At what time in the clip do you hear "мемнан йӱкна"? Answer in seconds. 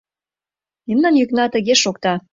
0.87-1.45